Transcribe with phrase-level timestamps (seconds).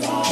[0.00, 0.25] today.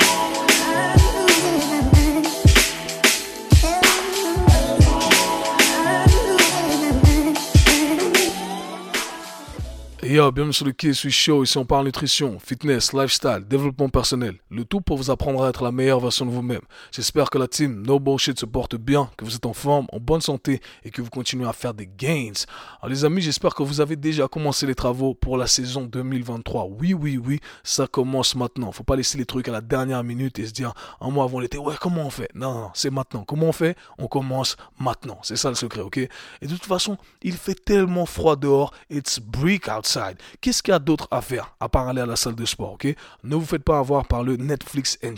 [10.25, 11.45] Yo, bienvenue sur le KSU Show.
[11.45, 14.37] Ici, on parle nutrition, fitness, lifestyle, développement personnel.
[14.49, 16.63] Le tout pour vous apprendre à être la meilleure version de vous-même.
[16.93, 20.01] J'espère que la team No Bullshit se porte bien, que vous êtes en forme, en
[20.01, 22.33] bonne santé et que vous continuez à faire des gains.
[22.81, 26.69] Alors, les amis, j'espère que vous avez déjà commencé les travaux pour la saison 2023.
[26.71, 28.73] Oui, oui, oui, ça commence maintenant.
[28.73, 31.39] Faut pas laisser les trucs à la dernière minute et se dire un mois avant
[31.39, 32.31] l'été, ouais, comment on fait?
[32.35, 33.25] Non, non, c'est maintenant.
[33.25, 33.77] Comment on fait?
[33.99, 35.19] On commence maintenant.
[35.23, 35.99] C'est ça le secret, ok?
[35.99, 36.09] Et
[36.47, 38.73] de toute façon, il fait tellement froid dehors.
[38.89, 40.14] It's break outside.
[40.41, 42.73] Qu'est-ce qu'il y a d'autre à faire à part aller à la salle de sport,
[42.75, 42.95] ok?
[43.23, 45.15] Ne vous faites pas avoir par le Netflix and.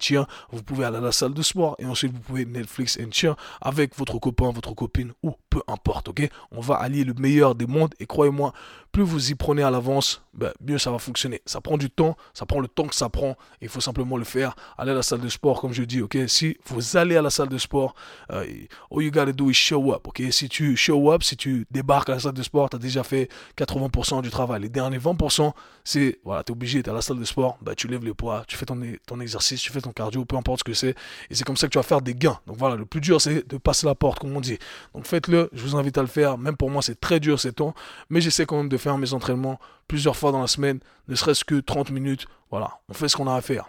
[0.50, 3.96] Vous pouvez aller à la salle de sport et ensuite vous pouvez Netflix and avec
[3.96, 6.28] votre copain, votre copine ou peu importe, ok?
[6.52, 8.52] On va allier le meilleur des mondes et croyez-moi,
[8.92, 11.42] plus vous y prenez à l'avance, ben, mieux ça va fonctionner.
[11.44, 13.36] Ça prend du temps, ça prend le temps que ça prend.
[13.60, 14.54] Il faut simplement le faire.
[14.78, 16.16] Aller à la salle de sport, comme je dis, ok?
[16.28, 17.94] Si vous allez à la salle de sport,
[18.32, 18.44] euh,
[18.90, 20.22] all you gotta do is show up, ok?
[20.30, 23.02] Si tu show up, si tu débarques à la salle de sport, tu as déjà
[23.02, 24.62] fait 80% du travail.
[24.62, 25.52] Les derniers 20%,
[25.84, 28.14] c'est, voilà, tu es obligé, tu à la salle de sport, bah, tu lèves les
[28.14, 30.94] poids, tu fais ton, ton exercice, tu fais ton cardio, peu importe ce que c'est.
[31.30, 32.38] Et c'est comme ça que tu vas faire des gains.
[32.46, 34.58] Donc voilà, le plus dur, c'est de passer la porte, comme on dit.
[34.94, 36.38] Donc faites-le, je vous invite à le faire.
[36.38, 37.74] Même pour moi, c'est très dur ces temps,
[38.10, 41.44] mais j'essaie quand même de faire mes entraînements plusieurs fois dans la semaine, ne serait-ce
[41.44, 42.26] que 30 minutes.
[42.50, 43.68] Voilà, on fait ce qu'on a à faire.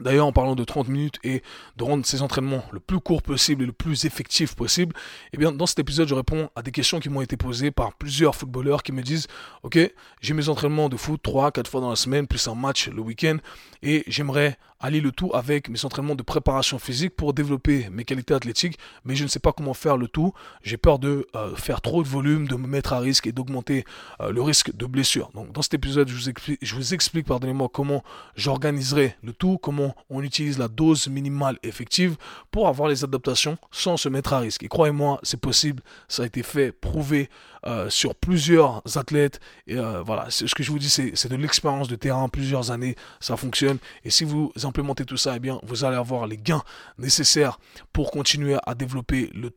[0.00, 1.42] D'ailleurs, en parlant de 30 minutes et
[1.76, 4.96] de rendre ces entraînements le plus court possible et le plus effectif possible,
[5.34, 7.92] eh bien, dans cet épisode, je réponds à des questions qui m'ont été posées par
[7.92, 9.26] plusieurs footballeurs qui me disent
[9.62, 9.78] Ok,
[10.22, 13.36] j'ai mes entraînements de foot 3-4 fois dans la semaine, plus un match le week-end,
[13.82, 18.34] et j'aimerais allier le tout avec mes entraînements de préparation physique pour développer mes qualités
[18.34, 20.34] athlétiques, mais je ne sais pas comment faire le tout.
[20.62, 23.84] J'ai peur de euh, faire trop de volume, de me mettre à risque et d'augmenter
[24.20, 25.30] euh, le risque de blessure.
[25.34, 28.02] Donc, dans cet épisode, je vous explique, je vous explique pardonnez-moi, comment
[28.36, 32.16] j'organiserai le tout, comment on utilise la dose minimale effective
[32.50, 34.62] pour avoir les adaptations sans se mettre à risque.
[34.62, 35.82] Et croyez-moi, c'est possible.
[36.08, 37.30] Ça a été fait, prouvé
[37.66, 39.40] euh, sur plusieurs athlètes.
[39.66, 43.36] Et voilà, ce que je vous dis, c'est de l'expérience de terrain, plusieurs années, ça
[43.36, 43.78] fonctionne.
[44.04, 46.62] Et si vous implémenter tout ça, eh bien, vous allez avoir les gains
[46.98, 47.58] nécessaires
[47.92, 49.50] pour continuer à développer le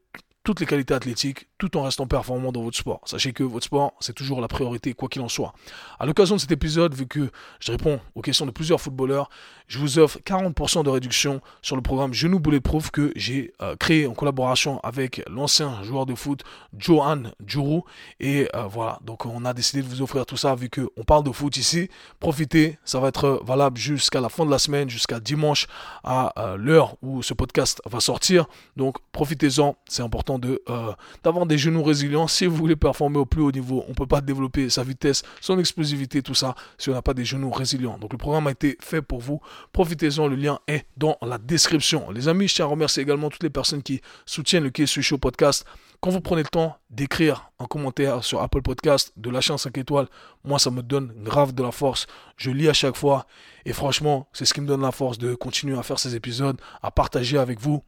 [0.45, 3.01] toutes les qualités athlétiques tout en restant performant dans votre sport.
[3.05, 5.53] Sachez que votre sport, c'est toujours la priorité, quoi qu'il en soit.
[5.99, 9.29] À l'occasion de cet épisode, vu que je réponds aux questions de plusieurs footballeurs,
[9.67, 14.05] je vous offre 40% de réduction sur le programme Genou Bulletproof que j'ai euh, créé
[14.05, 16.43] en collaboration avec l'ancien joueur de foot
[16.77, 17.83] Johan Djourou.
[18.19, 21.23] Et euh, voilà, donc on a décidé de vous offrir tout ça vu qu'on parle
[21.23, 21.89] de foot ici.
[22.19, 25.65] Profitez, ça va être valable jusqu'à la fin de la semaine, jusqu'à dimanche
[26.03, 28.45] à euh, l'heure où ce podcast va sortir.
[28.75, 30.91] Donc profitez-en, c'est important euh,
[31.23, 32.27] d'avoir des genoux résilients.
[32.27, 35.23] Si vous voulez performer au plus haut niveau, on ne peut pas développer sa vitesse,
[35.41, 37.97] son explosivité, tout ça, si on n'a pas des genoux résilients.
[37.99, 39.41] Donc le programme a été fait pour vous.
[39.71, 42.11] Profitez-en, le lien est dans la description.
[42.11, 45.17] Les amis, je tiens à remercier également toutes les personnes qui soutiennent le KSU Show
[45.17, 45.65] Podcast.
[46.01, 49.77] Quand vous prenez le temps d'écrire un commentaire sur Apple Podcast, de lâcher un 5
[49.77, 50.07] étoiles,
[50.43, 52.05] moi ça me donne grave de la force.
[52.37, 53.25] Je lis à chaque fois
[53.65, 56.59] et franchement, c'est ce qui me donne la force de continuer à faire ces épisodes,
[56.83, 57.81] à partager avec vous.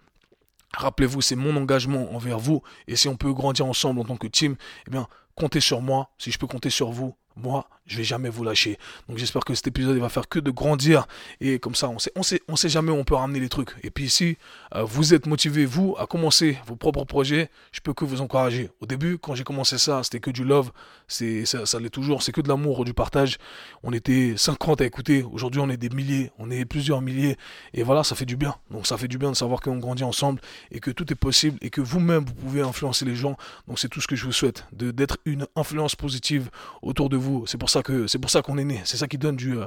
[0.76, 2.62] Rappelez-vous, c'est mon engagement envers vous.
[2.88, 4.56] Et si on peut grandir ensemble en tant que team,
[4.88, 6.10] eh bien, comptez sur moi.
[6.18, 8.78] Si je peux compter sur vous, moi, je vais jamais vous lâcher.
[9.10, 11.08] Donc j'espère que cet épisode il va faire que de grandir
[11.42, 13.50] et comme ça on sait on sait on sait jamais où on peut ramener les
[13.50, 13.76] trucs.
[13.84, 14.38] Et puis si
[14.76, 18.70] euh, vous êtes motivé vous à commencer vos propres projets, je peux que vous encourager.
[18.82, 20.72] Au début quand j'ai commencé ça, c'était que du love,
[21.08, 23.38] c'est ça, ça l'est toujours, c'est que de l'amour, du partage.
[23.84, 27.38] On était 50 à écouter, aujourd'hui on est des milliers, on est plusieurs milliers
[27.74, 28.56] et voilà, ça fait du bien.
[28.72, 31.58] Donc ça fait du bien de savoir qu'on grandit ensemble et que tout est possible
[31.62, 33.38] et que vous-même vous pouvez influencer les gens.
[33.68, 36.50] Donc c'est tout ce que je vous souhaite de d'être une influence positive
[36.82, 37.46] autour de vous.
[37.48, 38.82] C'est pour ça que c'est pour ça qu'on est né.
[38.86, 39.66] C'est ça qui donne du euh,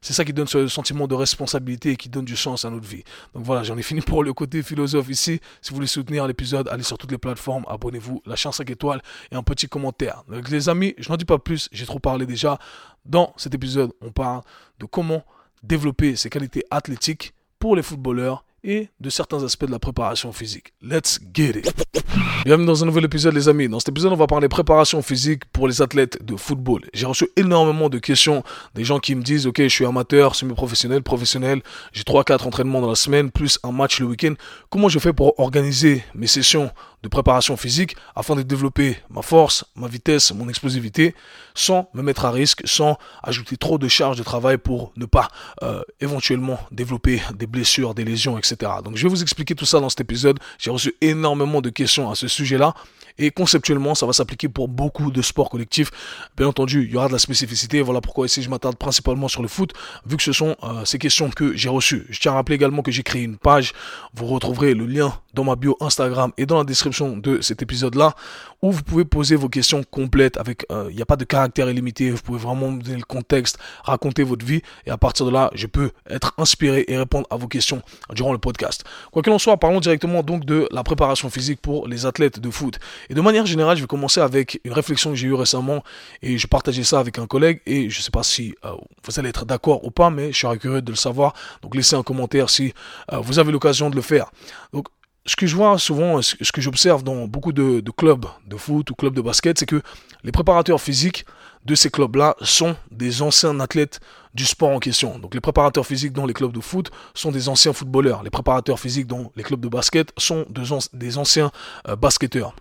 [0.00, 2.86] c'est ça qui donne ce sentiment de responsabilité et qui donne du sens à notre
[2.86, 3.02] vie.
[3.34, 5.40] Donc voilà, j'en ai fini pour le côté philosophe ici.
[5.60, 9.02] Si vous voulez soutenir l'épisode, allez sur toutes les plateformes, abonnez-vous, lâchez un 5 étoiles
[9.32, 10.22] et un petit commentaire.
[10.28, 12.58] Donc les amis, je n'en dis pas plus, j'ai trop parlé déjà.
[13.04, 14.42] Dans cet épisode, on parle
[14.78, 15.24] de comment
[15.62, 20.72] développer ses qualités athlétiques pour les footballeurs et de certains aspects de la préparation physique.
[20.82, 22.04] Let's get it.
[22.44, 23.68] Bienvenue dans un nouvel épisode les amis.
[23.68, 26.82] Dans cet épisode, on va parler préparation physique pour les athlètes de football.
[26.94, 28.42] J'ai reçu énormément de questions
[28.74, 31.62] des gens qui me disent OK, je suis amateur, semi-professionnel, professionnel,
[31.92, 34.34] j'ai 3 4 entraînements dans la semaine plus un match le week-end.
[34.70, 36.70] Comment je fais pour organiser mes sessions
[37.02, 41.14] de préparation physique afin de développer ma force, ma vitesse, mon explosivité,
[41.54, 45.28] sans me mettre à risque, sans ajouter trop de charges de travail pour ne pas
[45.62, 48.72] euh, éventuellement développer des blessures, des lésions, etc.
[48.84, 50.38] Donc je vais vous expliquer tout ça dans cet épisode.
[50.58, 52.74] J'ai reçu énormément de questions à ce sujet-là
[53.18, 55.90] Et conceptuellement, ça va s'appliquer pour beaucoup de sports collectifs.
[56.36, 57.82] Bien entendu, il y aura de la spécificité.
[57.82, 59.72] Voilà pourquoi ici je m'attarde principalement sur le foot,
[60.06, 62.06] vu que ce sont euh, ces questions que j'ai reçues.
[62.10, 63.72] Je tiens à rappeler également que j'ai créé une page.
[64.14, 68.14] Vous retrouverez le lien dans ma bio Instagram et dans la description de cet épisode-là,
[68.62, 71.70] où vous pouvez poser vos questions complètes avec, euh, il n'y a pas de caractère
[71.70, 72.10] illimité.
[72.10, 75.50] Vous pouvez vraiment me donner le contexte, raconter votre vie, et à partir de là,
[75.54, 77.82] je peux être inspiré et répondre à vos questions
[78.14, 78.84] durant le podcast.
[79.12, 82.50] Quoi qu'il en soit, parlons directement donc de la préparation physique pour les athlètes de
[82.50, 82.78] foot.
[83.10, 85.82] Et de manière générale, je vais commencer avec une réflexion que j'ai eue récemment
[86.22, 88.72] et je partageais ça avec un collègue et je ne sais pas si euh,
[89.04, 91.34] vous allez être d'accord ou pas, mais je serais curieux de le savoir.
[91.62, 92.74] Donc laissez un commentaire si
[93.12, 94.30] euh, vous avez l'occasion de le faire.
[94.72, 94.88] Donc
[95.28, 98.94] ce que je vois souvent, ce que j'observe dans beaucoup de, clubs de foot ou
[98.94, 99.82] clubs de basket, c'est que
[100.24, 101.26] les préparateurs physiques
[101.66, 104.00] de ces clubs-là sont des anciens athlètes
[104.34, 105.18] du sport en question.
[105.18, 108.22] Donc les préparateurs physiques dans les clubs de foot sont des anciens footballeurs.
[108.22, 110.46] Les préparateurs physiques dans les clubs de basket sont
[110.94, 111.50] des, anciens
[111.88, 112.54] euh, basketteurs.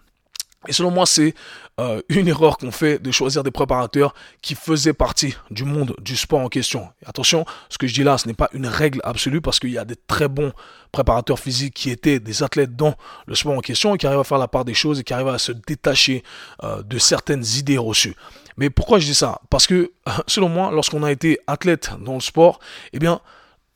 [0.67, 1.33] Et selon moi, c'est
[1.79, 6.15] euh, une erreur qu'on fait de choisir des préparateurs qui faisaient partie du monde du
[6.15, 6.89] sport en question.
[7.05, 9.77] attention, ce que je dis là, ce n'est pas une règle absolue parce qu'il y
[9.77, 10.51] a des très bons
[10.91, 12.95] préparateurs physiques qui étaient des athlètes dans
[13.27, 15.13] le sport en question et qui arrivent à faire la part des choses et qui
[15.13, 16.23] arrivent à se détacher
[16.63, 18.15] euh, de certaines idées reçues.
[18.57, 19.39] Mais pourquoi je dis ça?
[19.49, 19.91] Parce que,
[20.27, 22.59] selon moi, lorsqu'on a été athlète dans le sport,
[22.93, 23.21] eh bien,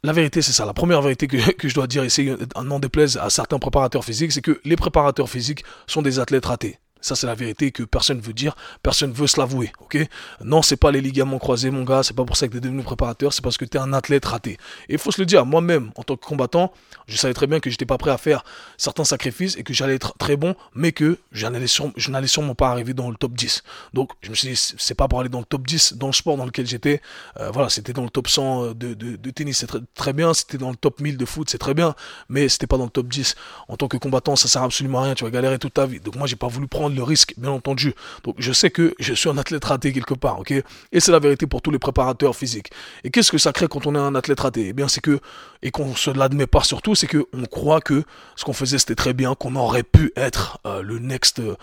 [0.04, 0.66] la vérité, c'est ça.
[0.66, 1.28] La première vérité
[1.58, 4.60] que, je dois dire, et c'est un nom déplaise à certains préparateurs physiques, c'est que
[4.66, 6.80] les préparateurs physiques sont des athlètes ratés.
[7.02, 9.98] Ça, c'est la vérité que personne veut dire, personne veut se l'avouer, ok?
[10.44, 12.62] Non, c'est pas les ligaments croisés, mon gars, c'est pas pour ça que tu es
[12.62, 14.52] devenu préparateur, c'est parce que tu es un athlète raté.
[14.90, 16.72] Et il faut se le dire, moi-même, en tant que combattant,
[17.08, 18.44] je savais très bien que j'étais pas prêt à faire
[18.78, 22.94] certains sacrifices et que j'allais être très bon, mais que je n'allais sûrement pas arriver
[22.94, 23.64] dans le top 10.
[23.94, 26.14] Donc, je me suis dit, c'est pas pour aller dans le top 10 dans le
[26.14, 27.02] sport dans lequel j'étais.
[27.38, 30.34] Euh, voilà, c'était dans le top 100 euh, de, tennis, c'est très, très, bien.
[30.34, 31.96] C'était dans le top 1000 de foot, c'est très bien,
[32.30, 33.36] mais c'était pas dans le top 10.
[33.68, 36.00] En tant que combattant, ça sert absolument à rien, tu vas galérer toute ta vie.
[36.00, 37.94] Donc, moi, j'ai pas voulu prendre le risque, bien entendu.
[38.24, 40.52] Donc je sais que je suis un athlète raté quelque part, ok?
[40.92, 42.72] Et c'est la vérité pour tous les préparateurs physiques.
[43.04, 44.68] Et qu'est-ce que ça crée quand on est un athlète raté?
[44.70, 45.20] Eh bien, c'est que,
[45.62, 48.04] et qu'on se l'admet pas surtout, c'est qu'on croit que
[48.36, 51.56] ce qu'on faisait c'était très bien, qu'on aurait pu être euh, le next euh,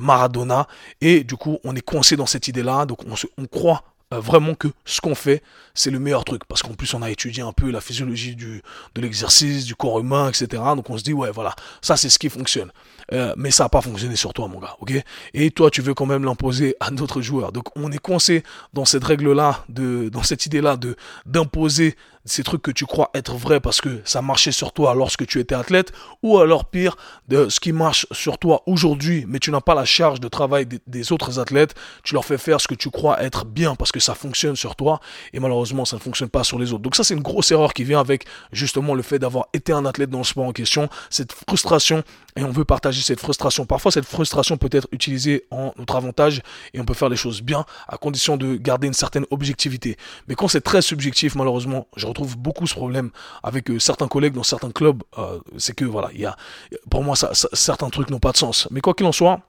[0.00, 0.66] Maradona.
[1.00, 3.82] Et du coup, on est coincé dans cette idée-là, donc on, se, on croit
[4.14, 5.42] euh, vraiment que ce qu'on fait,
[5.74, 6.44] c'est le meilleur truc.
[6.46, 8.62] Parce qu'en plus, on a étudié un peu la physiologie du,
[8.94, 10.62] de l'exercice, du corps humain, etc.
[10.76, 12.70] Donc on se dit, ouais, voilà, ça c'est ce qui fonctionne.
[13.12, 14.92] Euh, mais ça n'a pas fonctionné sur toi, mon gars, ok?
[15.34, 17.52] Et toi, tu veux quand même l'imposer à d'autres joueurs.
[17.52, 18.42] Donc on est coincé
[18.72, 23.60] dans cette règle-là, dans cette idée-là de d'imposer ces trucs que tu crois être vrais
[23.60, 25.92] parce que ça marchait sur toi lorsque tu étais athlète,
[26.22, 26.96] ou alors pire,
[27.28, 30.66] de ce qui marche sur toi aujourd'hui, mais tu n'as pas la charge de travail
[30.66, 34.00] des, autres athlètes, tu leur fais faire ce que tu crois être bien parce que
[34.00, 35.00] ça fonctionne sur toi,
[35.32, 36.82] et malheureusement ça ne fonctionne pas sur les autres.
[36.82, 39.86] Donc ça c'est une grosse erreur qui vient avec justement le fait d'avoir été un
[39.86, 42.02] athlète dans le sport en question, cette frustration,
[42.36, 43.66] et on veut partager cette frustration.
[43.66, 46.42] Parfois cette frustration peut être utilisée en notre avantage,
[46.74, 49.96] et on peut faire les choses bien, à condition de garder une certaine objectivité.
[50.28, 53.10] Mais quand c'est très subjectif, malheureusement, je trouve beaucoup ce problème
[53.42, 55.02] avec euh, certains collègues dans certains clubs.
[55.18, 56.36] Euh, c'est que voilà, il y a,
[56.90, 58.66] pour moi, ça, certains trucs n'ont pas de sens.
[58.70, 59.40] Mais quoi qu'il en soit,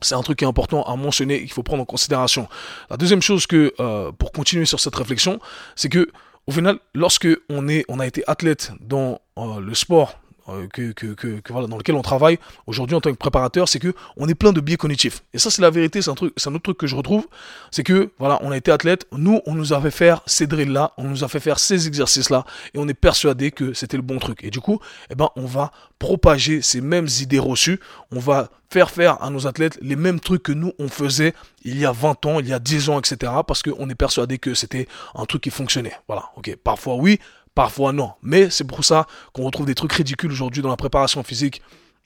[0.00, 2.48] c'est un truc qui est important à mentionner, qu'il faut prendre en considération.
[2.90, 5.40] La deuxième chose que, euh, pour continuer sur cette réflexion,
[5.74, 6.08] c'est que
[6.46, 11.14] au final, lorsque on est, on a été athlète dans le sport euh, que, que,
[11.14, 14.34] que, voilà, dans lequel on travaille aujourd'hui en tant que préparateur, c'est que on est
[14.34, 15.22] plein de biais cognitifs.
[15.34, 17.26] Et ça, c'est la vérité, c'est un truc, c'est un autre truc que je retrouve,
[17.70, 20.72] c'est que voilà, on a été athlète, nous, on nous a fait faire ces drills
[20.72, 22.44] là, on nous a fait faire ces exercices là,
[22.74, 24.44] et on est persuadé que c'était le bon truc.
[24.44, 24.78] Et du coup,
[25.10, 27.80] eh ben, on va propager ces mêmes idées reçues,
[28.12, 31.78] on va faire faire à nos athlètes les mêmes trucs que nous on faisait il
[31.78, 33.32] y a 20 ans, il y a 10 ans, etc.
[33.46, 35.94] Parce qu'on est persuadé que c'était un truc qui fonctionnait.
[36.08, 36.56] Voilà, ok.
[36.62, 37.18] Parfois oui,
[37.56, 38.12] Parfois non.
[38.22, 41.62] Mais c'est pour ça qu'on retrouve des trucs ridicules aujourd'hui dans la préparation physique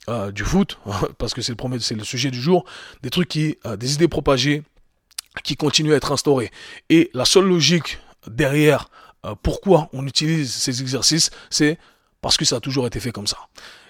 [0.08, 0.78] euh, du foot,
[1.18, 2.64] parce que c'est le, le sujet du jour.
[3.02, 4.62] Des trucs euh, des idées propagées
[5.42, 6.52] qui continuent à être instaurées.
[6.88, 8.90] Et la seule logique derrière
[9.26, 11.78] euh, pourquoi on utilise ces exercices, c'est
[12.20, 13.38] parce que ça a toujours été fait comme ça.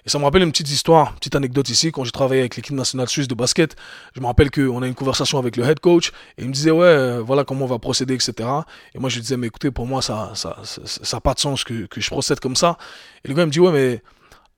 [0.05, 2.55] Et ça me rappelle une petite histoire, une petite anecdote ici, quand j'ai travaillé avec
[2.55, 3.75] l'équipe nationale suisse de basket,
[4.15, 6.71] je me rappelle qu'on a une conversation avec le head coach, et il me disait,
[6.71, 8.49] ouais, euh, voilà comment on va procéder, etc.
[8.95, 11.63] Et moi, je lui disais, mais écoutez, pour moi, ça ça, ça, pas de sens
[11.63, 12.77] que, que, je procède comme ça.
[13.23, 14.01] Et le gars me dit, ouais, mais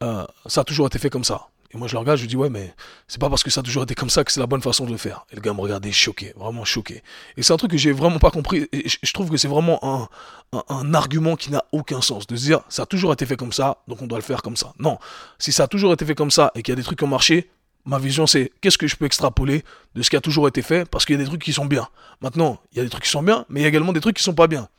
[0.03, 1.47] euh, ça a toujours été fait comme ça.
[1.73, 2.73] Et moi, je le regarde, je lui dis, ouais, mais
[3.07, 4.85] c'est pas parce que ça a toujours été comme ça que c'est la bonne façon
[4.85, 5.25] de le faire.
[5.31, 7.01] Et le gars me regardait choqué, vraiment choqué.
[7.35, 8.67] Et c'est un truc que j'ai vraiment pas compris.
[8.71, 12.27] Et je trouve que c'est vraiment un, argument qui n'a aucun sens.
[12.27, 14.43] De se dire, ça a toujours été fait comme ça, donc on doit le faire
[14.43, 14.73] comme ça.
[14.77, 14.99] Non.
[15.39, 17.05] Si ça a toujours été fait comme ça et qu'il y a des trucs qui
[17.05, 17.49] ont marché,
[17.85, 19.63] ma vision c'est qu'est-ce que je peux extrapoler
[19.95, 21.65] de ce qui a toujours été fait parce qu'il y a des trucs qui sont
[21.65, 21.87] bien.
[22.21, 23.99] Maintenant, il y a des trucs qui sont bien, mais il y a également des
[23.99, 24.69] trucs qui sont pas bien.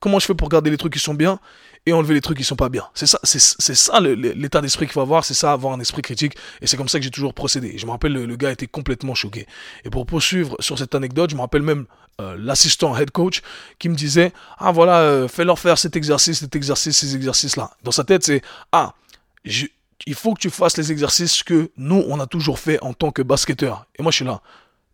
[0.00, 1.40] Comment je fais pour garder les trucs qui sont bien
[1.86, 2.86] et enlever les trucs qui sont pas bien.
[2.94, 6.34] C'est ça, c'est, ça l'état d'esprit qu'il faut avoir, c'est ça avoir un esprit critique,
[6.60, 7.78] et c'est comme ça que j'ai toujours procédé.
[7.78, 9.46] je me rappelle, le, gars était complètement choqué.
[9.84, 11.86] Et pour poursuivre sur cette anecdote, je me rappelle même
[12.20, 13.42] euh, l'assistant head coach
[13.78, 17.70] qui me disait, ah voilà, euh, fais-leur faire cet exercice, cet exercice, ces exercices-là.
[17.84, 18.94] Dans sa tête, c'est, ah,
[19.44, 23.10] il faut que tu fasses les exercices que nous, on a toujours fait en tant
[23.12, 23.86] que basketteur.
[23.98, 24.42] Et moi, je suis là,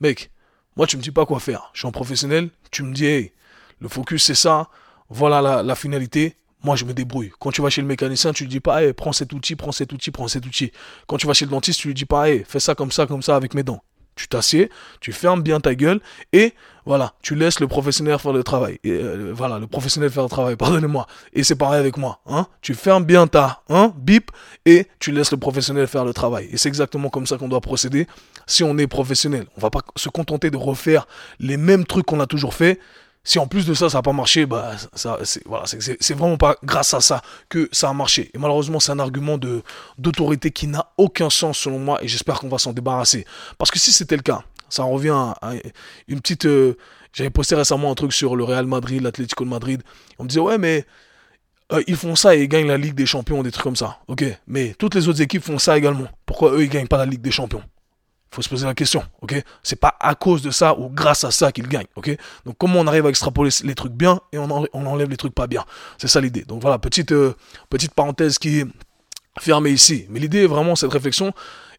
[0.00, 0.30] mec,
[0.76, 1.70] moi, tu me dis pas quoi faire.
[1.73, 3.32] Je suis un professionnel, tu me dis, hey,
[3.80, 4.68] le focus, c'est ça,
[5.08, 7.30] voilà la, finalité, moi, je me débrouille.
[7.38, 9.92] Quand tu vas chez le mécanicien, tu lui dis pas, prends cet outil, prends cet
[9.92, 10.73] outil, prends cet outil.
[11.06, 13.23] Quand tu vas chez le dentiste, tu lui dis pas, fais ça comme ça, comme
[13.23, 13.82] ça avec mes dents.
[14.16, 14.70] Tu t'assieds,
[15.00, 16.00] tu fermes bien ta gueule
[16.32, 16.54] et
[16.87, 18.78] voilà, tu laisses le professionnel faire le travail.
[18.87, 21.06] Euh, voilà, le professionnel faire le travail, pardonnez-moi.
[21.32, 22.20] Et c'est pareil avec moi.
[22.26, 24.30] Hein tu fermes bien ta hein, bip
[24.66, 26.49] et tu laisses le professionnel faire le travail.
[26.52, 28.06] Et c'est exactement comme ça qu'on doit procéder
[28.46, 29.46] si on est professionnel.
[29.56, 31.08] On va pas se contenter de refaire
[31.40, 32.78] les mêmes trucs qu'on a toujours fait
[33.25, 36.93] si en plus de ça, ça n'a pas marché, bah, ça, c'est, vraiment pas grâce
[36.93, 38.31] à ça que ça a marché.
[38.35, 39.38] Et malheureusement, c'est un argument
[39.99, 43.25] d'autorité qui n'a aucun sens selon moi et j'espère qu'on va s'en débarrasser.
[43.57, 45.52] Parce que si c'était le cas, ça revient à,
[46.07, 46.45] une petite.
[46.45, 46.76] Euh,
[47.14, 49.83] j'avais posté récemment un truc sur le Real Madrid, l'Atlético de Madrid.
[50.19, 50.85] On me disait, ouais, mais
[51.73, 53.99] euh, ils font ça et ils gagnent la Ligue des Champions, des trucs comme ça.
[54.09, 56.09] Ok, mais toutes les autres équipes font ça également.
[56.26, 57.62] Pourquoi eux, ils gagnent pas la Ligue des Champions?
[58.34, 59.42] Faut se poser la question, ok?
[59.62, 62.16] C'est pas à cause de ça ou grâce à ça qu'il gagne, ok?
[62.44, 65.46] Donc comment on arrive à extrapoler les trucs bien et on, enlève les trucs pas
[65.46, 65.64] bien?
[65.98, 66.42] C'est ça l'idée.
[66.42, 67.34] Donc voilà, petite, euh,
[67.70, 68.66] petite parenthèse qui est
[69.38, 70.06] fermée ici.
[70.10, 71.32] Mais l'idée est vraiment cette réflexion.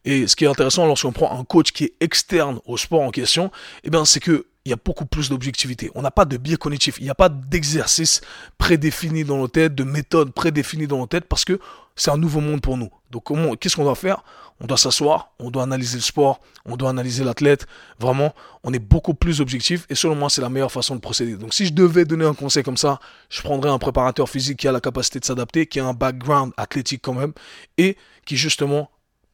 [0.04, 3.10] Et ce qui est intéressant lorsqu'on prend un coach qui est externe au sport en
[3.10, 3.50] question,
[3.84, 5.92] eh bien c'est que il y a beaucoup plus d'objectivité.
[5.94, 8.20] On n'a pas de biais cognitif, il n'y a pas d'exercice
[8.58, 11.60] prédéfini dans nos têtes, de méthode prédéfinie dans nos têtes, parce que
[11.96, 12.90] c'est un nouveau monde pour nous.
[13.10, 14.22] Donc comment, qu'est-ce qu'on doit faire?
[14.60, 17.66] On doit s'asseoir, on doit analyser le sport, on doit analyser l'athlète.
[17.98, 21.36] Vraiment, on est beaucoup plus objectif et selon moi, c'est la meilleure façon de procéder.
[21.36, 22.98] Donc si je devais donner un conseil comme ça,
[23.28, 26.52] je prendrais un préparateur physique qui a la capacité de s'adapter, qui a un background
[26.56, 27.32] athlétique quand même
[27.76, 28.90] et qui justement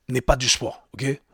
[0.09, 0.83] n'est pas du sport.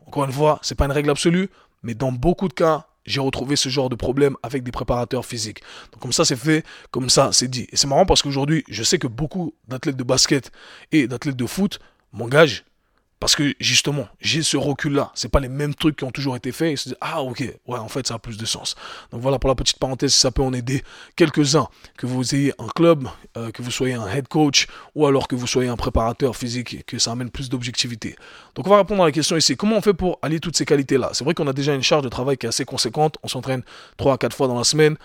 [0.07, 1.49] Encore une fois, c'est pas une règle absolue,
[1.83, 5.63] mais dans beaucoup de cas, j'ai retrouvé ce genre de problème avec des préparateurs physiques.
[6.01, 7.67] Comme ça c'est fait, comme ça c'est dit.
[7.73, 10.51] Et c'est marrant parce qu'aujourd'hui, je sais que beaucoup d'athlètes de basket
[10.93, 11.79] et d'athlètes de foot
[12.13, 12.65] m'engagent
[13.21, 15.11] parce que justement, j'ai ce recul-là.
[15.15, 16.73] C'est pas les mêmes trucs qui ont toujours été faits.
[16.73, 18.77] Et se disent, ah ok, ouais, en fait, ça a plus de sens.
[19.11, 20.85] Donc voilà pour la petite parenthèse, si ça peut en aider
[21.17, 25.27] quelques-uns, que vous ayez un club, euh, que vous soyez un head coach, ou alors
[25.27, 28.17] que vous soyez un préparateur physique, que ça amène plus d'objectivité.
[28.55, 29.57] Donc on va répondre à la question ici.
[29.57, 31.11] Comment on fait pour allier toutes ces qualités-là?
[31.13, 33.19] C'est vrai qu'on a déjà une charge de travail qui est assez conséquente.
[33.23, 33.63] On s'entraîne
[33.97, 34.97] 3 à 4 fois dans la semaine.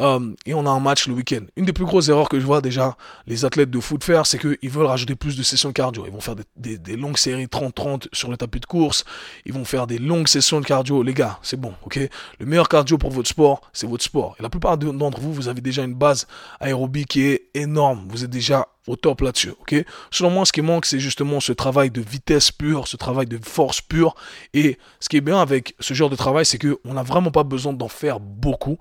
[0.00, 1.42] Euh, et on a un match le week-end.
[1.56, 4.38] Une des plus grosses erreurs que je vois déjà les athlètes de foot faire, c'est
[4.38, 6.04] qu'ils veulent rajouter plus de sessions cardio.
[6.06, 9.04] Ils vont faire des, longues séries 30-30 sur le tapis de course.
[9.44, 11.02] Ils vont faire des longues sessions de cardio.
[11.02, 11.98] Les gars, c'est bon, ok?
[12.38, 14.36] Le meilleur cardio pour votre sport, c'est votre sport.
[14.38, 16.26] Et la plupart d'entre vous, vous avez déjà une base
[16.60, 18.06] aérobie qui est énorme.
[18.08, 19.74] Vous êtes déjà au top là-dessus, ok?
[20.10, 23.38] Selon moi, ce qui manque, c'est justement ce travail de vitesse pure, ce travail de
[23.42, 24.14] force pure.
[24.54, 27.44] Et ce qui est bien avec ce genre de travail, c'est qu'on n'a vraiment pas
[27.44, 28.78] besoin d'en faire beaucoup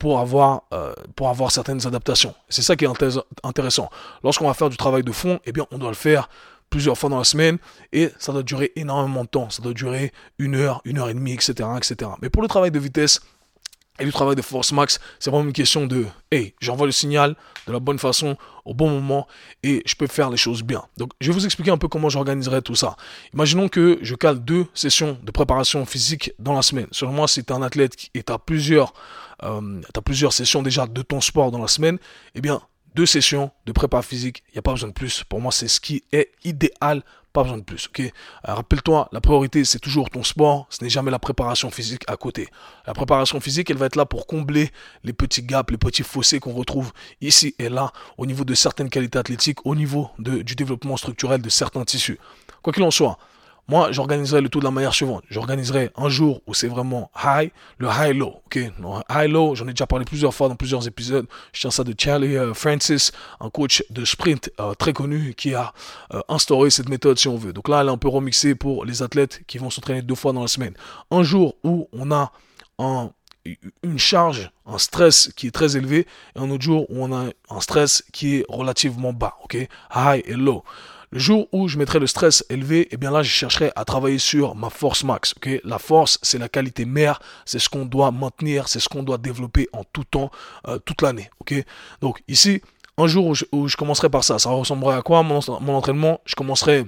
[0.00, 2.34] pour avoir, euh, pour avoir certaines adaptations.
[2.48, 2.88] C'est ça qui est
[3.44, 3.90] intéressant.
[4.24, 6.30] Lorsqu'on va faire du travail de fond, eh bien, on doit le faire
[6.70, 7.58] plusieurs fois dans la semaine
[7.92, 9.50] et ça doit durer énormément de temps.
[9.50, 12.12] Ça doit durer une heure, une heure et demie, etc., etc.
[12.22, 13.20] Mais pour le travail de vitesse,
[14.00, 17.36] et du travail de force max, c'est vraiment une question de hey, j'envoie le signal
[17.66, 19.26] de la bonne façon, au bon moment,
[19.62, 20.82] et je peux faire les choses bien.
[20.96, 22.96] Donc, je vais vous expliquer un peu comment j'organiserai tout ça.
[23.34, 26.86] Imaginons que je cale deux sessions de préparation physique dans la semaine.
[26.90, 28.92] Selon moi, si tu un athlète et tu as plusieurs,
[29.42, 31.98] euh, as plusieurs sessions déjà de ton sport dans la semaine,
[32.34, 32.60] eh bien,
[32.94, 35.24] deux sessions de prépa physique, il n'y a pas besoin de plus.
[35.24, 38.12] Pour moi, c'est ce qui est idéal pas besoin de plus, ok?
[38.44, 42.48] Rappelle-toi, la priorité, c'est toujours ton sport, ce n'est jamais la préparation physique à côté.
[42.86, 44.70] La préparation physique, elle va être là pour combler
[45.04, 48.90] les petits gaps, les petits fossés qu'on retrouve ici et là, au niveau de certaines
[48.90, 52.18] qualités athlétiques, au niveau du développement structurel de certains tissus.
[52.62, 53.18] Quoi qu'il en soit,
[53.68, 55.22] moi, j'organiserai le tout de la manière suivante.
[55.30, 58.42] J'organiserai un jour où c'est vraiment high, le high-low.
[58.46, 58.58] ok?
[59.08, 61.26] High-low, j'en ai déjà parlé plusieurs fois dans plusieurs épisodes.
[61.52, 65.54] Je tiens ça de Charlie euh, Francis, un coach de sprint euh, très connu qui
[65.54, 65.72] a
[66.14, 67.52] euh, instauré cette méthode si on veut.
[67.52, 70.32] Donc là, elle est un peu remixée pour les athlètes qui vont s'entraîner deux fois
[70.32, 70.74] dans la semaine.
[71.10, 72.32] Un jour où on a
[72.78, 73.10] un,
[73.82, 77.30] une charge, un stress qui est très élevé, et un autre jour où on a
[77.50, 79.36] un stress qui est relativement bas.
[79.44, 79.68] ok?
[79.94, 80.64] High et low.
[81.12, 84.18] Le jour où je mettrai le stress élevé, eh bien là, je chercherai à travailler
[84.18, 85.34] sur ma force max.
[85.64, 89.18] la force, c'est la qualité mère, c'est ce qu'on doit maintenir, c'est ce qu'on doit
[89.18, 90.30] développer en tout temps,
[90.68, 91.28] euh, toute l'année.
[92.00, 92.62] Donc ici,
[92.96, 93.34] un jour où
[93.68, 96.20] je, commencerai par ça, ça ressemblerait à quoi mon entraînement?
[96.26, 96.86] Je commencerai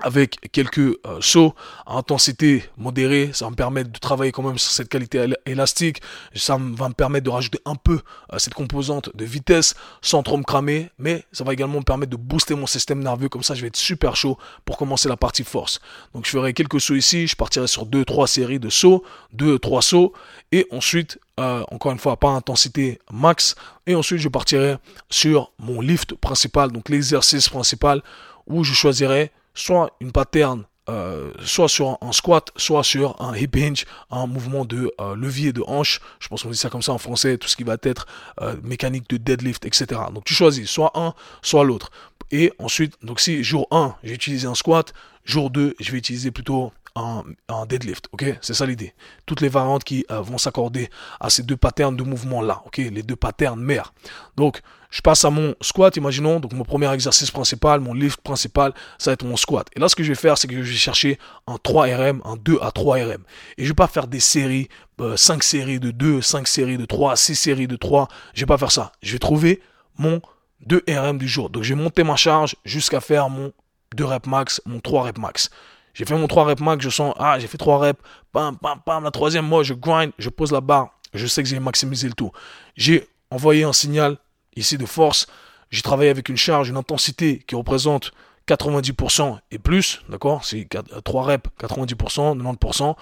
[0.00, 1.54] avec quelques euh, sauts
[1.86, 3.30] à intensité modérée.
[3.32, 6.02] Ça va me permettre de travailler quand même sur cette qualité élastique.
[6.34, 8.00] Ça va me permettre de rajouter un peu
[8.32, 10.90] euh, cette composante de vitesse sans trop me cramer.
[10.98, 13.28] Mais ça va également me permettre de booster mon système nerveux.
[13.28, 15.80] Comme ça, je vais être super chaud pour commencer la partie force.
[16.12, 17.28] Donc, je ferai quelques sauts ici.
[17.28, 19.04] Je partirai sur 2-3 séries de sauts.
[19.36, 20.12] 2-3 sauts.
[20.50, 23.54] Et ensuite, euh, encore une fois, pas intensité max.
[23.86, 24.76] Et ensuite, je partirai
[25.08, 26.72] sur mon lift principal.
[26.72, 28.02] Donc, l'exercice principal
[28.46, 33.50] où je choisirai soit une pattern, euh, soit sur un squat, soit sur un hip
[33.56, 36.00] hinge, un mouvement de euh, levier de hanche.
[36.20, 38.06] Je pense qu'on dit ça comme ça en français, tout ce qui va être
[38.42, 40.00] euh, mécanique de deadlift, etc.
[40.12, 41.90] Donc tu choisis soit un, soit l'autre.
[42.30, 44.92] Et ensuite, donc si jour 1, j'ai utilisé un squat,
[45.24, 47.24] jour 2, je vais utiliser plutôt un,
[47.66, 48.36] deadlift, ok?
[48.40, 48.94] C'est ça l'idée.
[49.26, 52.76] Toutes les variantes qui vont s'accorder à ces deux patterns de mouvement là, ok?
[52.76, 53.92] Les deux patterns mères.
[54.36, 54.60] Donc,
[54.94, 59.10] je passe à mon squat, imaginons, donc mon premier exercice principal, mon lift principal, ça
[59.10, 59.66] va être mon squat.
[59.74, 62.22] Et là, ce que je vais faire, c'est que je vais chercher un 3 RM,
[62.24, 63.24] un 2 à 3 RM.
[63.58, 64.68] Et je vais pas faire des séries,
[65.00, 68.06] 5 euh, séries de 2, 5 séries de 3, 6 séries de 3.
[68.34, 68.92] Je vais pas faire ça.
[69.02, 69.60] Je vais trouver
[69.98, 70.22] mon
[70.66, 71.50] 2 RM du jour.
[71.50, 73.52] Donc, je vais monter ma charge jusqu'à faire mon
[73.96, 75.50] 2 reps max, mon 3 reps max.
[75.94, 78.00] J'ai fait mon 3 reps max, je sens, ah, j'ai fait 3 reps,
[78.32, 81.48] pam, pam, pam, la troisième, moi, je grind, je pose la barre, je sais que
[81.48, 82.32] j'ai maximisé le tout.
[82.76, 84.18] J'ai envoyé un signal
[84.56, 85.26] ici de force,
[85.70, 88.12] j'ai travaillé avec une charge, une intensité qui représente
[88.48, 90.44] 90% et plus, d'accord?
[90.44, 90.68] C'est
[91.04, 92.96] 3 reps, 90%, 90%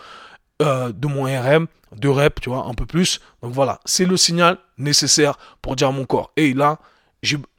[0.61, 3.20] euh, de mon RM, 2 reps, tu vois, un peu plus.
[3.42, 6.78] Donc voilà, c'est le signal nécessaire pour dire à mon corps, et là,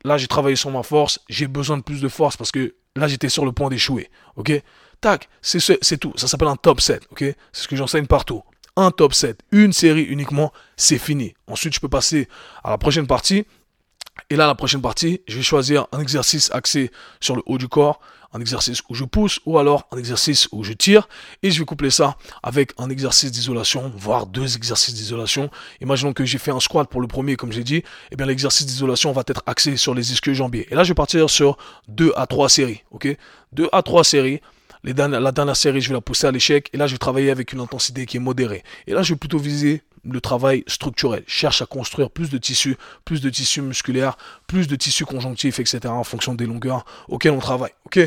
[0.03, 3.07] là j'ai travaillé sur ma force, j'ai besoin de plus de force parce que là
[3.07, 4.61] j'étais sur le point d'échouer, ok?
[5.03, 7.25] Tac, c'est tout, ça s'appelle un top set, ok?
[7.51, 8.41] C'est ce que j'enseigne partout
[8.75, 11.35] un top set, une série uniquement, c'est fini.
[11.45, 12.27] Ensuite, je peux passer
[12.63, 13.45] à la prochaine partie
[14.29, 17.67] et là, la prochaine partie, je vais choisir un exercice axé sur le haut du
[17.67, 17.99] corps,
[18.31, 21.07] un exercice où je pousse ou alors un exercice où je tire
[21.43, 25.51] et je vais coupler ça avec un exercice d'isolation, voire deux exercices d'isolation.
[25.81, 28.65] Imaginons que j'ai fait un squat pour le premier, comme j'ai dit, eh bien l'exercice
[28.65, 30.67] d'isolation va être axé sur les ischio jambiers.
[30.71, 31.57] Et là, je vais partir sur
[31.87, 33.15] deux à trois séries, ok?
[33.51, 34.41] Deux à trois séries.
[34.85, 36.69] Les la dernière série, je vais la pousser à l'échec.
[36.73, 38.63] Et là, je vais travailler avec une intensité qui est modérée.
[38.85, 41.23] Et là, je vais plutôt viser le travail structurel.
[41.27, 44.17] Cherche à construire plus de tissus, plus de tissus musculaires,
[44.47, 45.79] plus de tissus conjonctifs, etc.
[45.87, 47.71] en fonction des longueurs auxquelles on travaille.
[47.85, 47.99] Ok?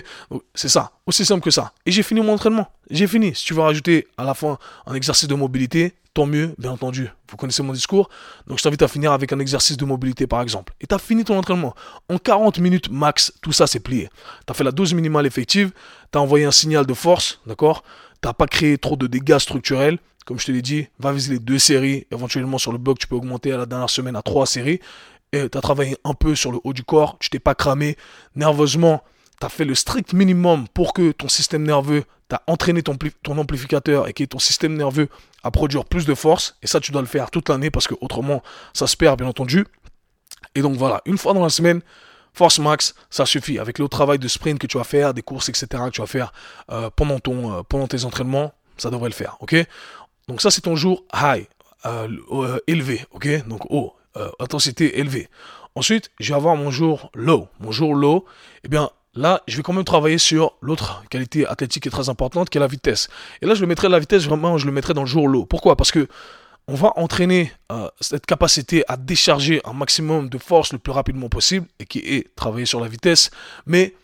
[0.55, 0.93] C'est ça.
[1.07, 1.73] Aussi simple que ça.
[1.87, 2.69] Et j'ai fini mon entraînement.
[2.91, 3.35] J'ai fini.
[3.35, 7.11] Si tu veux rajouter à la fin un exercice de mobilité, tant mieux, bien entendu.
[7.31, 8.09] Vous connaissez mon discours?
[8.47, 10.73] Donc je t'invite à finir avec un exercice de mobilité par exemple.
[10.81, 11.75] Et tu as fini ton entraînement.
[12.09, 14.09] En 40 minutes max, tout ça c'est plié.
[14.47, 15.73] Tu as fait la dose minimale effective,
[16.13, 17.83] tu as envoyé un signal de force, d'accord?
[18.23, 19.99] Tu n'as pas créé trop de dégâts structurels.
[20.27, 22.07] Comme je te l'ai dit, va viser les deux séries.
[22.11, 24.81] Éventuellement, sur le bloc, tu peux augmenter à la dernière semaine à trois séries.
[25.33, 27.17] Et tu as travaillé un peu sur le haut du corps.
[27.21, 27.97] Tu t'es pas cramé
[28.35, 29.03] nerveusement.
[29.41, 32.99] Tu as fait le strict minimum pour que ton système nerveux, tu as entraîné ton,
[33.39, 35.09] amplificateur et que ton système nerveux
[35.43, 36.57] à produire plus de force.
[36.63, 38.43] Et ça, tu dois le faire toute l'année parce que autrement,
[38.75, 39.65] ça se perd, bien entendu.
[40.57, 41.83] Et donc voilà, une fois dans la semaine,
[42.37, 43.59] Force max, ça suffit.
[43.59, 45.67] Avec le travail de sprint que tu vas faire, des courses, etc.
[45.87, 46.35] que tu vas faire
[46.71, 49.39] euh, pendant, ton, euh, pendant tes entraînements, ça devrait le faire.
[49.41, 49.57] Ok?
[50.29, 51.47] Donc ça, c'est ton jour high,
[51.85, 53.47] euh, euh, élevé, ok?
[53.47, 55.29] Donc haut, euh, intensité élevée.
[55.75, 57.49] Ensuite, je vais avoir mon jour low.
[57.61, 58.25] Mon jour low,
[58.65, 62.09] eh bien là, je vais quand même travailler sur l'autre qualité athlétique qui est très
[62.09, 63.09] importante, qui est la vitesse.
[63.41, 65.47] Et là, je le mettrai la vitesse, vraiment, je le mettrai dans le jour low.
[65.47, 65.77] Pourquoi?
[65.77, 66.09] Parce que
[66.69, 67.53] on va entraîner
[68.01, 72.35] cette capacité à décharger un maximum de force le plus rapidement possible, et qui est
[72.35, 73.31] travailler sur la vitesse,
[73.67, 73.95] mais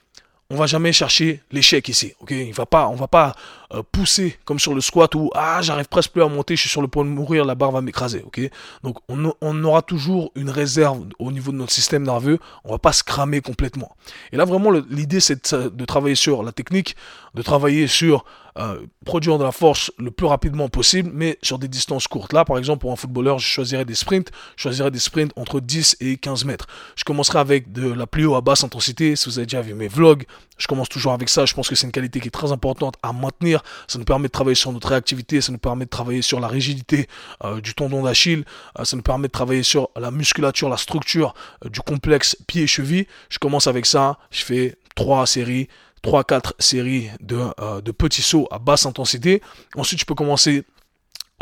[0.53, 2.13] on va jamais chercher l'échec ici.
[2.21, 3.35] Ok, il va pas, on va pas
[3.75, 6.71] euh, pousser comme sur le squat où ah j'arrive presque plus à monter, je suis
[6.71, 8.23] sur le point de mourir, la barre va m'écraser.
[8.27, 8.41] Ok,
[8.83, 12.39] donc on, aura toujours une réserve au niveau de notre système nerveux.
[12.65, 13.97] On va pas se cramer complètement.
[14.33, 16.97] Et là vraiment l'idée c'est de, travailler sur la technique,
[17.35, 18.25] de travailler sur
[18.59, 22.35] euh, produire de la force le plus rapidement possible, mais sur des distances courtes.
[22.35, 24.31] Là, par exemple, pour un footballeur, je choisirais des sprints.
[24.57, 26.67] Je choisirais des sprints entre 10 et 15 mètres.
[26.95, 29.17] Je commencerai avec de la plus haut à basse intensité.
[29.17, 30.25] Si vous avez déjà vu mes vlogs,
[30.63, 31.45] je commence toujours avec ça.
[31.45, 33.63] Je pense que c'est une qualité qui est très importante à maintenir.
[33.89, 36.47] Ça nous permet de travailler sur notre réactivité, ça nous permet de travailler sur la
[36.47, 37.09] rigidité
[37.45, 38.45] euh, du tendon d'Achille,
[38.79, 41.35] euh, ça nous permet de travailler sur la musculature, la structure
[41.69, 43.07] du complexe pied-cheville.
[43.29, 44.19] Je commence avec ça.
[44.31, 45.69] Je fais trois séries
[46.05, 49.41] 3-4 séries euh, de petits sauts à basse intensité.
[49.77, 50.65] Ensuite, je peux commencer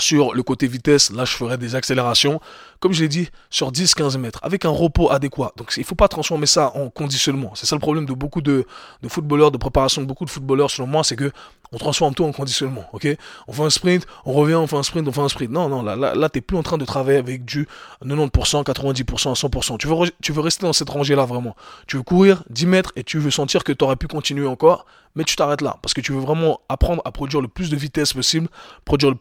[0.00, 2.40] sur le côté vitesse, là je ferai des accélérations,
[2.80, 5.52] comme je l'ai dit, sur 10-15 mètres, avec un repos adéquat.
[5.56, 7.52] Donc il ne faut pas transformer ça en conditionnement.
[7.54, 8.66] C'est ça le problème de beaucoup de,
[9.08, 11.30] footballeurs, de préparation de beaucoup de footballeurs, selon moi, c'est que
[11.72, 15.06] on transforme tout en conditionnement, On fait un sprint, on revient, on fait un sprint,
[15.06, 15.52] on fait un sprint.
[15.52, 17.68] Non, non, là, là, là t'es plus en train de travailler avec du
[18.04, 19.78] 90%, 90%, 100%.
[19.78, 21.54] Tu veux, tu veux rester dans cette rangée-là, vraiment.
[21.86, 24.84] Tu veux courir 10 mètres et tu veux sentir que tu aurais pu continuer encore,
[25.14, 25.76] mais tu t'arrêtes là.
[25.80, 28.48] Parce que tu veux vraiment apprendre à produire le plus de vitesse possible,
[28.84, 29.18] produire le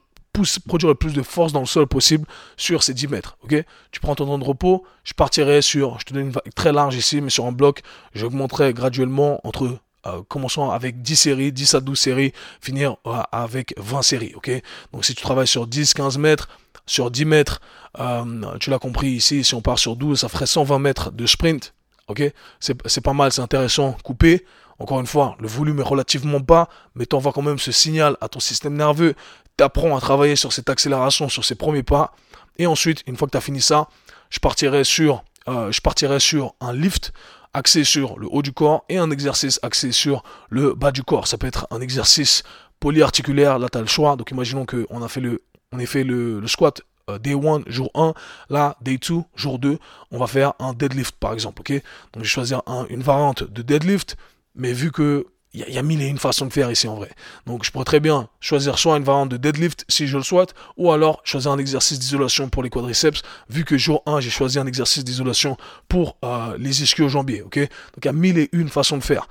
[0.67, 2.25] produire le plus de force dans le sol possible
[2.58, 3.38] sur ces 10 mètres.
[3.43, 3.56] ok?
[3.91, 6.71] Tu prends ton temps de repos, je partirai sur, je te donne une vague très
[6.71, 7.82] large ici, mais sur un bloc,
[8.13, 13.73] j'augmenterai graduellement entre euh, commençons avec 10 séries, 10 à 12 séries, finir euh, avec
[13.78, 14.49] 20 séries, ok?
[14.93, 16.47] Donc si tu travailles sur 10, 15 mètres,
[16.86, 17.60] sur 10 mètres,
[17.99, 21.25] euh, tu l'as compris ici, si on part sur 12, ça ferait 120 mètres de
[21.25, 21.73] sprint,
[22.08, 22.23] ok?
[22.60, 24.45] C'est pas mal, c'est intéressant, coupé.
[24.80, 28.15] Encore une fois, le volume est relativement bas, mais tu envoies quand même ce signal
[28.21, 29.13] à ton système nerveux,
[29.62, 32.13] apprends à travailler sur cette accélération, sur ces premiers pas,
[32.58, 33.88] et ensuite, une fois que tu as fini ça,
[34.30, 37.13] je partirai sur, je partirai sur un lift,
[37.54, 41.28] axé sur le haut du corps et un exercice axé sur le bas du corps.
[41.28, 42.43] Ça peut être un exercice
[42.80, 44.15] polyarticulaire, là tu as le choix.
[44.15, 45.41] Donc imaginons qu'on a fait le,
[45.72, 48.13] on a fait le, squat euh, day 1, jour 1,
[48.50, 49.80] là, day 2, jour 2,
[50.12, 51.72] on va faire un deadlift par exemple, ok?
[51.72, 51.82] Donc
[52.15, 54.15] je vais choisir une variante de deadlift,
[54.56, 57.10] mais vu que il y, a mille et une façons de faire ici en vrai.
[57.48, 60.54] Donc je pourrais très bien choisir soit une variante de deadlift si je le souhaite,
[60.78, 64.60] ou alors choisir un exercice d'isolation pour les quadriceps, vu que jour 1 j'ai choisi
[64.60, 65.58] un exercice d'isolation
[65.88, 67.42] pour euh, les ischio-jambiers.
[67.42, 67.58] ok?
[67.58, 67.70] Donc
[68.04, 69.28] il y a mille et une façons de faire.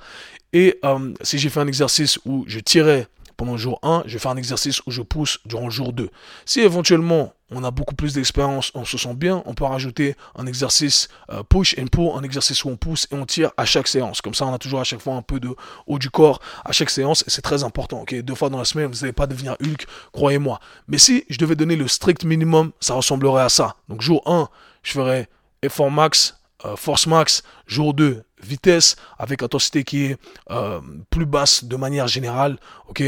[0.51, 4.19] Et euh, si j'ai fait un exercice où je tirais pendant jour 1, je vais
[4.19, 6.09] faire un exercice où je pousse durant le jour 2.
[6.45, 10.45] Si éventuellement on a beaucoup plus d'expérience, on se sent bien, on peut rajouter un
[10.45, 13.87] exercice euh, push and pull, un exercice où on pousse et on tire à chaque
[13.87, 14.21] séance.
[14.21, 15.49] Comme ça, on a toujours à chaque fois un peu de
[15.87, 18.05] haut du corps à chaque séance et c'est très important.
[18.09, 20.59] Deux fois dans la semaine, vous n'allez pas devenir Hulk, croyez-moi.
[20.87, 23.75] Mais si je devais donner le strict minimum, ça ressemblerait à ça.
[23.87, 24.47] Donc jour 1,
[24.83, 25.29] je ferais
[25.61, 30.17] effort max, euh, force max, jour 2, vitesse avec intensité qui est
[30.51, 33.03] euh, plus basse de manière générale, ok?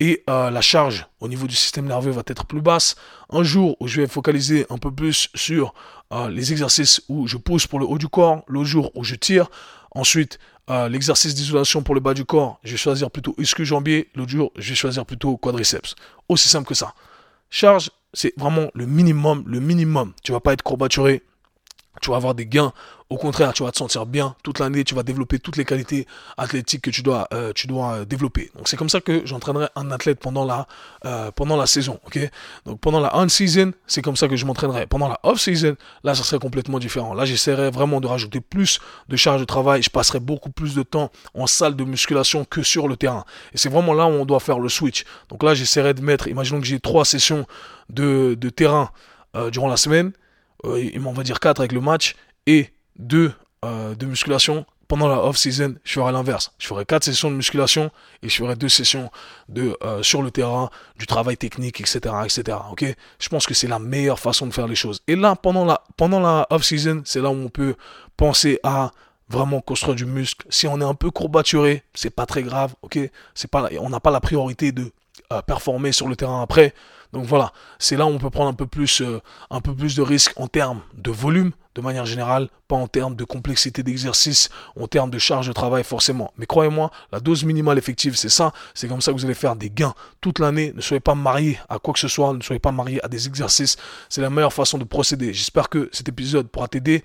[0.00, 2.96] Et euh, la charge au niveau du système nerveux va être plus basse.
[3.30, 5.74] Un jour où je vais focaliser un peu plus sur
[6.30, 9.48] les exercices où je pousse pour le haut du corps, le jour où je tire.
[9.90, 14.08] Ensuite, l'exercice d'isolation pour le bas du corps, je vais choisir plutôt ischio-jambier.
[14.14, 15.96] L'autre jour, je vais choisir plutôt quadriceps.
[16.28, 16.94] Aussi simple que ça.
[17.50, 20.12] Charge, c'est vraiment le minimum, le minimum.
[20.22, 21.22] Tu vas pas être courbaturé,
[22.00, 22.72] tu vas avoir des gains.
[23.08, 24.82] Au contraire, tu vas te sentir bien toute l'année.
[24.84, 28.50] Tu vas développer toutes les qualités athlétiques que tu dois, euh, tu dois euh, développer.
[28.56, 30.66] Donc c'est comme ça que j'entraînerai un athlète pendant la,
[31.04, 32.00] euh, pendant la saison.
[32.64, 34.86] Donc pendant la on-season, c'est comme ça que je m'entraînerai.
[34.86, 37.14] Pendant la off-season, là, ça serait complètement différent.
[37.14, 39.82] Là, j'essaierai vraiment de rajouter plus de charge de travail.
[39.82, 43.24] Je passerai beaucoup plus de temps en salle de musculation que sur le terrain.
[43.52, 45.04] Et c'est vraiment là où on doit faire le switch.
[45.28, 46.28] Donc là, j'essaierai de mettre.
[46.28, 47.46] Imaginons que j'ai trois sessions
[47.88, 48.90] de, de terrain
[49.52, 50.12] durant la semaine
[50.64, 52.14] euh, on va dire 4 avec le match,
[52.46, 53.32] et 2
[53.64, 54.66] euh, de musculation.
[54.88, 56.52] Pendant la off-season, je ferai l'inverse.
[56.58, 57.90] Je ferai 4 sessions de musculation
[58.22, 59.10] et je ferai 2 sessions
[59.48, 62.14] de, euh, sur le terrain, du travail technique, etc.
[62.24, 62.58] etc.
[63.18, 65.00] je pense que c'est la meilleure façon de faire les choses.
[65.08, 67.74] Et là, pendant la, off-season, c'est là où on peut
[68.16, 68.92] penser à
[69.28, 70.46] vraiment construire du muscle.
[70.50, 72.76] Si on est un peu courbaturé, c'est pas très grave,
[73.80, 74.92] on n'a pas la priorité de
[75.48, 76.72] performer sur le terrain après.
[77.12, 79.96] Donc voilà, c'est là où on peut prendre un peu plus, euh, un peu plus
[79.96, 84.48] de risques en termes de volume, de manière générale, pas en termes de complexité d'exercice,
[84.80, 86.32] en termes de charge de travail forcément.
[86.38, 88.52] Mais croyez-moi, la dose minimale effective, c'est ça.
[88.74, 90.72] C'est comme ça que vous allez faire des gains toute l'année.
[90.74, 93.26] Ne soyez pas marié à quoi que ce soit, ne soyez pas marié à des
[93.26, 93.76] exercices.
[94.08, 95.34] C'est la meilleure façon de procéder.
[95.34, 97.04] J'espère que cet épisode pourra t'aider.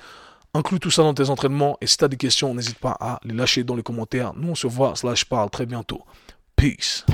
[0.53, 3.19] Inclus tout ça dans tes entraînements et si tu as des questions, n'hésite pas à
[3.23, 4.34] les lâcher dans les commentaires.
[4.36, 6.01] Nous, on se voit, slash parle très bientôt.
[6.55, 7.05] Peace.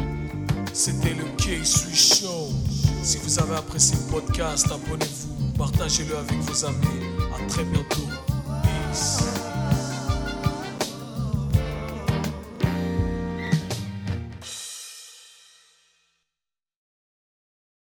[0.74, 2.50] C'était le K-Sui Show.
[3.04, 7.17] Si vous avez apprécié le podcast, abonnez-vous, partagez-le avec vos amis.
[7.48, 8.02] À très bientôt.
[8.92, 9.24] Peace.